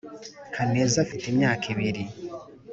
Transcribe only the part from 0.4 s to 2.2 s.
kaneza afite afite imyaka ibiri